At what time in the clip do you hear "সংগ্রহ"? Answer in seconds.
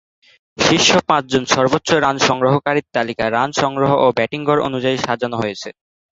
3.61-3.91